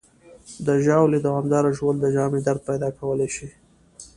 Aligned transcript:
د 0.65 0.67
ژاولې 0.85 1.19
دوامداره 1.27 1.69
ژوول 1.77 1.97
د 2.01 2.05
ژامې 2.15 2.39
درد 2.47 2.61
پیدا 2.69 2.89
کولی 2.99 3.29
شي. 3.35 3.49